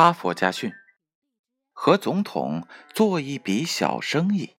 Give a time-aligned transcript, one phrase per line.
[0.00, 0.72] 哈佛家训：
[1.74, 4.54] 和总统做一笔小生意。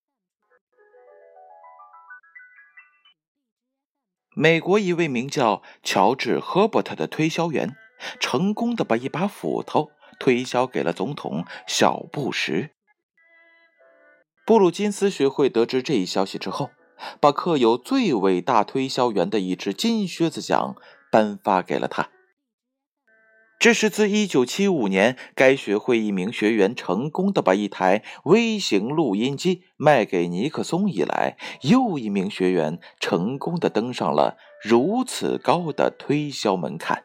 [4.35, 7.75] 美国一位名叫乔治·赫伯特的推销员，
[8.19, 12.69] 成功的把一把斧头推销给了总统小布什。
[14.45, 16.69] 布鲁金斯学会得知这一消息之后，
[17.19, 20.75] 把刻有“最伟大推销员”的一只金靴子奖
[21.09, 22.11] 颁发给了他。
[23.61, 37.03] 这是自1975年该学会一名学员成功的把一台微型录音机卖给尼克松以来，又一名学员成功的登上了如此高的推销门槛。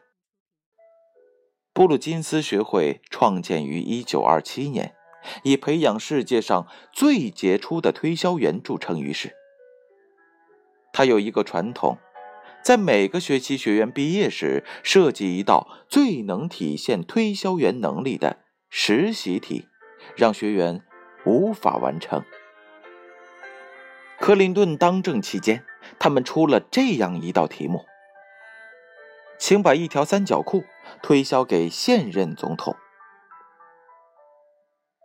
[1.74, 4.94] 布鲁金斯学会创建于1927年，
[5.42, 9.34] 以培养世界上最杰出的推销员著称于世。
[10.94, 11.98] 他有一个传统。
[12.66, 19.68] 在每个学期学员毕业时，设计一道最能体现推销员能力的实习题，
[20.16, 20.82] 让学员
[21.24, 22.24] 无法完成。
[24.18, 25.64] 克林顿当政期间，
[26.00, 27.84] 他们出了这样一道题目：
[29.38, 30.64] 请把一条三角裤
[31.00, 32.74] 推销给现任总统。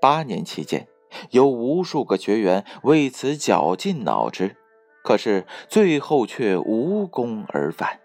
[0.01, 0.87] 八年期间，
[1.29, 4.57] 有无数个学员为此绞尽脑汁。
[5.03, 7.99] 可是最后却无功而返。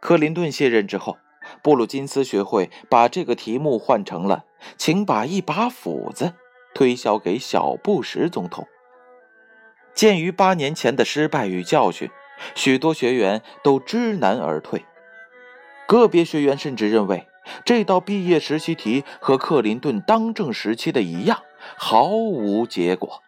[0.00, 1.18] 克林顿卸任之后，
[1.62, 4.44] 布鲁金斯学会把这个题目换成了
[4.78, 6.34] “请把一把斧子
[6.74, 8.66] 推销给小布什总统”。
[9.94, 12.10] 鉴于八年前的失败与教训，
[12.54, 14.84] 许多学员都知难而退。
[15.86, 17.26] 个别学员甚至认为
[17.64, 21.42] 这道毕业实习题和克林顿当政时期的一样，
[21.76, 23.22] 毫无结果。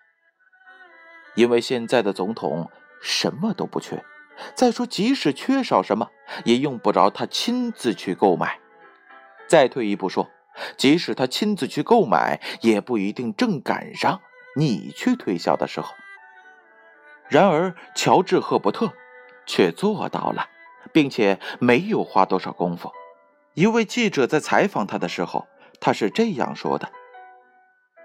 [1.35, 2.71] 因为现在的总统
[3.01, 4.05] 什么都不缺，
[4.55, 6.09] 再说即使缺少什么，
[6.45, 8.59] 也用不着他亲自去购买。
[9.47, 10.31] 再退一步说，
[10.77, 14.21] 即使他亲自去购买，也不一定正赶上
[14.57, 15.95] 你去推销的时候。
[17.29, 18.93] 然而，乔治·赫伯特
[19.47, 20.47] 却做到了，
[20.93, 22.93] 并且没有花多少功夫。
[23.55, 25.47] 一位记者在采访他的时候，
[25.81, 26.91] 他是这样说的。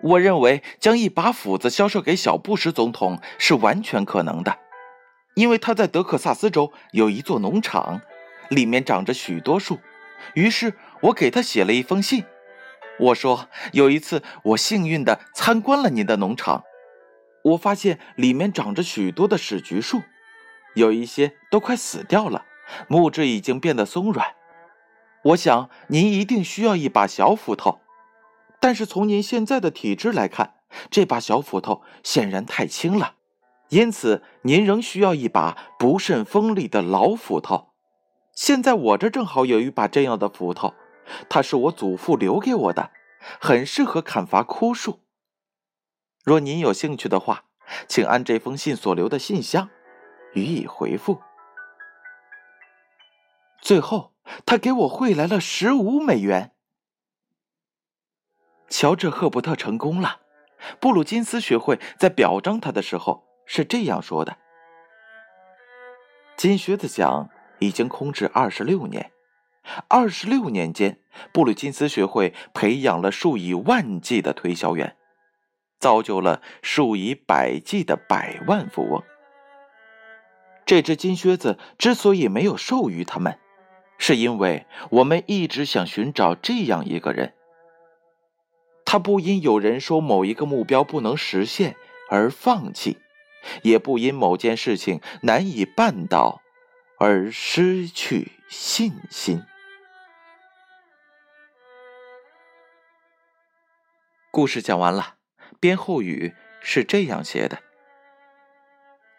[0.04, 4.58] 我认为将一把斧子销售给小布什总统是完全可能的，
[5.34, 8.02] 因为他在德克萨斯州有一座农场，
[8.50, 9.80] 里面长着许多树。
[10.36, 12.24] 于是我给他写了一封信，
[13.00, 16.64] 我说有一次我幸运地参观了您的农场，
[17.44, 20.02] 我发现里面长着许多的史菊树，
[20.76, 22.46] 有一些都快死掉了，
[22.88, 24.36] 木质已经变得松软。
[25.24, 27.80] 我想您一定需要一把小斧头。
[28.60, 30.56] 但是从您现在的体质来看，
[30.90, 33.16] 这把小斧头显然太轻了，
[33.70, 37.70] 因此您仍需要一把不甚锋利的老斧头。
[38.34, 40.74] 现在我这正好有一把这样的斧头，
[41.30, 42.92] 它是我祖父留给我的，
[43.40, 45.00] 很适合砍伐枯树。
[46.24, 47.46] 若您有兴趣的话，
[47.88, 49.70] 请按这封信所留的信箱
[50.34, 51.22] 予以回复。
[53.62, 54.14] 最后，
[54.46, 56.54] 他给我汇来了十五美元。
[58.70, 60.22] 乔治·赫伯特成功了。
[60.80, 64.38] 布鲁金斯学会在表彰他的时候是这样说的
[66.36, 67.30] ：“金靴子奖
[67.60, 69.12] 已经空置二十六年，
[69.88, 71.00] 二十六年间，
[71.32, 74.98] 布鲁金斯学会培养了数以万计的推销员，
[75.80, 79.04] 造就了数以百计的百万富翁。
[80.66, 83.40] 这只金靴子之所以没有授予他们，
[84.00, 87.36] 是因为我们一直想寻找这样一个人。”
[88.90, 91.76] 他不因有人说某一个目标不能实现
[92.10, 92.98] 而放弃，
[93.62, 96.42] 也不因某件事情难以办到
[96.98, 99.44] 而失去信心。
[104.32, 105.16] 故事讲完了，
[105.60, 107.60] 编后语是这样写的：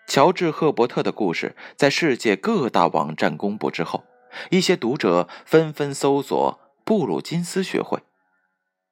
[0.07, 4.07] 乔治·赫伯特的故事在世界各大网站公布之后，
[4.51, 8.01] 一些读者纷纷搜索布鲁金斯学会。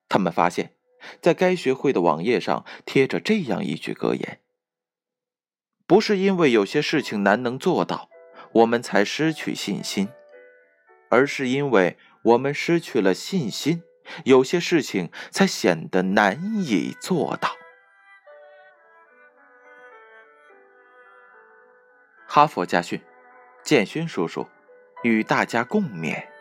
[0.08, 0.74] 他们发现，
[1.20, 4.40] 在该学会的网页上贴着这样一句格言
[5.86, 8.08] ：“不是因为有些事情难能做到，
[8.52, 10.08] 我们才失去信心，
[11.10, 13.82] 而是因为我们失去了信心，
[14.24, 17.50] 有些事情才显得难以做到。”
[22.28, 23.00] 哈佛家训，
[23.62, 24.46] 建勋叔叔
[25.02, 26.35] 与大家共勉。